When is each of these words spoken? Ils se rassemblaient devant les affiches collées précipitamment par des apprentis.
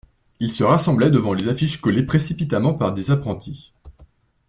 Ils 0.39 0.51
se 0.51 0.63
rassemblaient 0.63 1.11
devant 1.11 1.35
les 1.35 1.47
affiches 1.47 1.79
collées 1.79 2.01
précipitamment 2.07 2.73
par 2.73 2.95
des 2.95 3.11
apprentis. 3.11 3.71